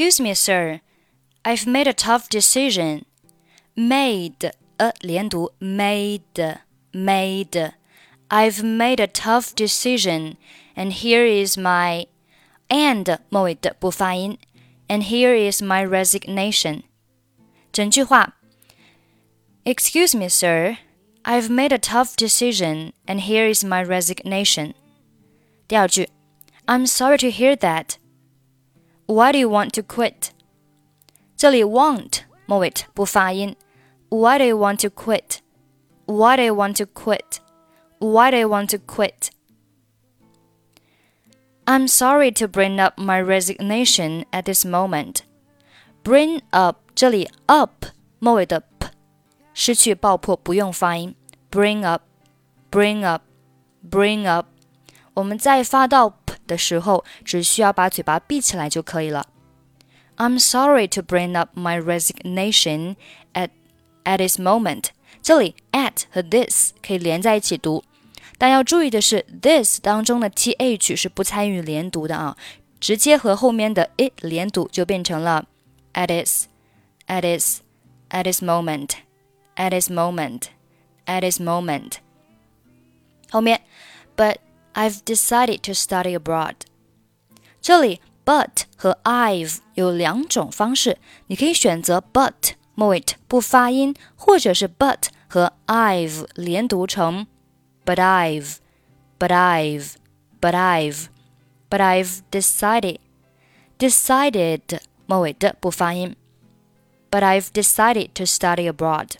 [0.00, 0.80] Excuse me, sir.
[1.44, 3.04] I've made a tough decision.
[3.76, 6.58] Made 呃连读 made
[6.92, 7.72] made.
[8.28, 10.36] I've made a tough decision,
[10.74, 12.06] and here is my
[12.68, 14.38] and 末尾的不发音，
[14.88, 16.82] and here is my resignation.
[17.72, 18.34] 整句话，
[19.64, 20.78] Excuse me, sir.
[21.22, 24.74] I've made a tough decision, and here is my resignation.
[25.68, 26.08] 第二句，
[26.66, 27.96] I'm sorry to hear that.
[29.10, 30.30] Why do you want to quit?
[31.36, 33.56] 这里 want 末尾不发音。
[34.08, 35.38] Why do you want to quit?
[36.06, 37.38] Why do you want to quit?
[37.98, 39.30] Why do you want to quit?
[41.64, 45.20] I'm sorry to bring up my resignation at this moment.
[46.04, 47.86] Bring up 这里 up
[48.20, 48.90] 末尾的 p
[49.52, 51.14] 失去爆破，不用发音。
[51.50, 52.02] Bring up,
[52.70, 53.22] bring up,
[53.90, 54.46] bring up。
[55.14, 56.19] 我们在发到 p
[56.50, 59.26] 的时候，只需要把嘴巴闭起来就可以了。
[60.16, 62.96] I'm sorry to bring up my resignation
[63.34, 63.50] at
[64.04, 64.86] at this moment。
[65.22, 67.84] 这里 at 和 this 可以连在一起读，
[68.38, 72.36] 但要注意的是，this 当中的 th 是不参与连读的啊，
[72.80, 75.46] 直接和后面的 it 连读就变成了
[75.94, 76.46] at this,
[77.06, 77.60] at this,
[78.10, 78.90] at this moment,
[79.56, 81.98] at this moment。at this moment。
[83.30, 83.60] 后面，
[84.16, 84.38] But
[84.74, 86.54] I've decided to study abroad。
[87.60, 90.98] 这里 but 和 I've 有两种方式，
[91.28, 97.26] 你可以选择 but 末尾不发音，或者是 but 和 I've 连读成
[97.84, 98.56] but I've,
[99.18, 99.94] but I've,
[100.40, 101.06] but I've,
[101.70, 102.98] but I've decided
[103.78, 106.16] decided 末尾的不发音。
[107.08, 109.12] But I've decided to study abroad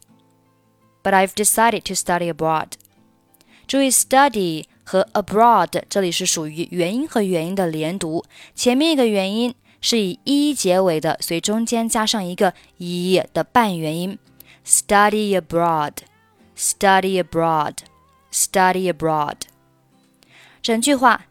[1.02, 2.72] but I've decided to study abroad.
[3.66, 14.18] 注意 study 和 abroad 这里是属于元音和元音的连读，前面一个元音是以 e 结尾的，所以中间加上一个 e 的半元音。
[14.64, 15.92] Study abroad,
[16.56, 17.76] study abroad,
[18.32, 19.42] study abroad。
[20.60, 21.26] 整句话：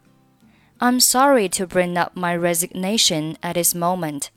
[0.78, 4.28] I'm sorry to bring up my resignation at this moment,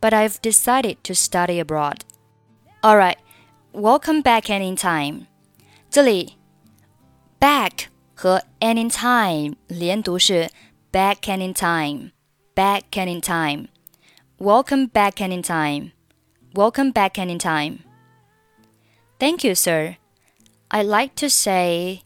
[0.00, 2.00] but I've decided to study abroad.
[2.82, 3.16] All right.
[3.72, 5.22] Welcome back anytime。
[5.90, 6.36] 这里
[7.40, 10.50] back 和 anytime 连读是
[10.92, 12.12] back anytime,
[12.54, 13.68] back anytime.
[14.38, 15.92] Welcome back anytime.
[16.54, 17.78] Welcome back anytime.
[19.18, 19.96] Thank you, sir.
[20.68, 22.00] I like to say，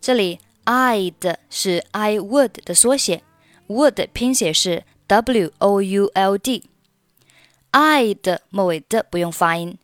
[0.00, 3.22] 这里 I 的是 I would 的缩写，
[3.68, 9.78] would 拼写是 W O U L D。I 的末尾的不用发音。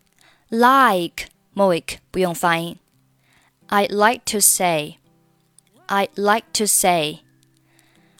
[0.49, 2.77] like 末尾不用发音。
[3.69, 4.99] I like to say,
[5.87, 7.21] I like to say。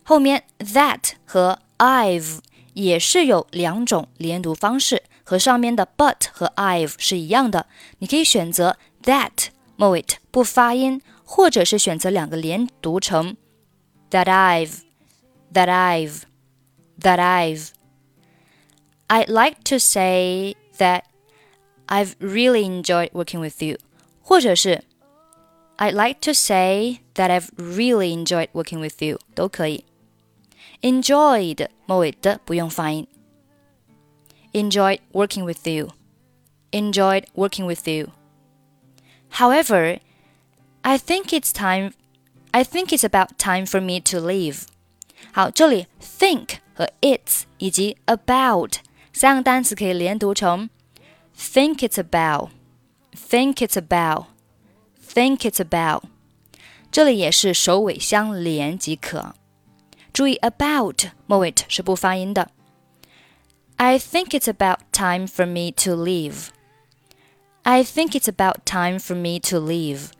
[0.03, 2.41] 后面 that 和 I've
[2.75, 7.67] 也是有两种连读方式，和上面的 but 和 I've 是一样的。
[7.99, 13.37] 你可以选择 that 末尾不发音，或者是选择两个连读成
[14.11, 14.81] that I've,
[15.53, 16.23] that I've,
[17.01, 17.69] that I've.
[19.07, 21.03] I like to say that
[21.87, 23.79] I've really enjoyed working with you，
[24.21, 24.85] 或者是
[25.79, 29.85] I'd like to say that I've really enjoyed working with you 都可以。
[30.83, 33.07] Enjoyed 末尾的不用发音。
[34.53, 35.91] Enjoyed working with you.
[36.71, 38.11] Enjoyed working with you.
[39.33, 39.99] However,
[40.83, 41.93] I think it's time.
[42.53, 44.67] I think it's about time for me to leave.
[45.33, 48.77] 好，这里 think 和 it's 以及 about
[49.13, 50.71] 三个单词可以连读成
[51.37, 52.51] think it's about,
[53.13, 54.27] think it's about,
[55.09, 56.05] think it's about。
[56.91, 59.35] 这里也是首尾相连即可。
[60.13, 62.51] 注意 about 末尾是不发音的。
[63.77, 66.51] I think it's about time for me to leave.
[67.63, 70.11] I think it's about time for me to leave.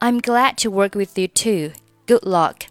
[0.00, 1.72] I'm glad to work with you too.
[2.06, 2.66] Good luck.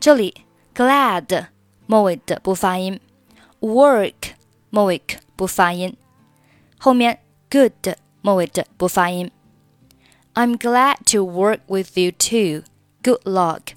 [0.00, 1.48] 这里 glad
[1.86, 2.98] 末尾的不发音，
[3.60, 4.32] work
[4.70, 5.02] 末尾
[5.36, 5.96] 不发音，
[6.78, 7.20] 后面
[7.50, 9.30] good 末尾的不发音。
[10.34, 12.62] I'm glad to work with you too.
[13.02, 13.74] Good luck.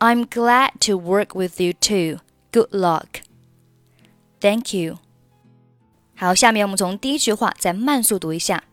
[0.00, 2.20] I'm glad to work with you too.
[2.52, 3.22] Good luck.
[4.40, 4.98] Thank you.
[6.16, 8.64] 好，下面我们从第一句话再慢速读一下。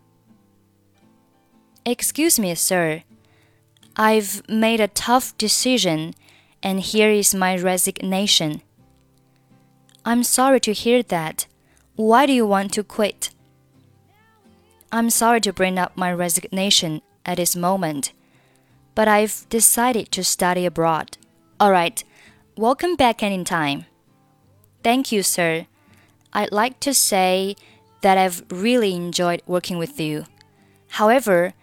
[1.84, 3.04] Excuse me, sir.
[3.96, 6.14] I've made a tough decision,
[6.62, 8.62] and here is my resignation.
[10.04, 11.46] I'm sorry to hear that.
[11.96, 13.30] Why do you want to quit?
[14.95, 18.13] I'm sorry to bring up my resignation at this moment,
[18.95, 21.17] but I've decided to study abroad.
[21.59, 22.05] Alright,
[22.59, 23.87] welcome back anytime.
[24.85, 25.67] Thank you, sir.
[26.35, 27.57] I'd like to say
[28.03, 30.27] that I've really enjoyed working with you.
[30.91, 31.55] However,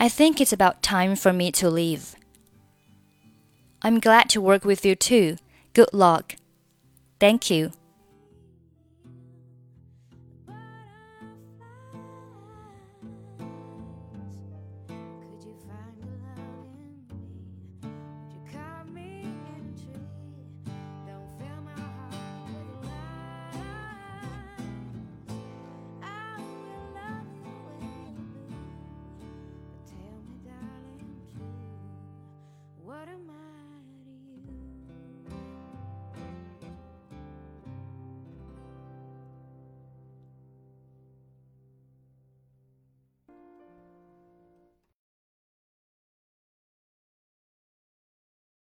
[0.00, 2.14] I think it's about time for me to leave.
[3.82, 5.36] I'm glad to work with you too.
[5.74, 6.36] Good luck.
[7.20, 7.72] Thank you.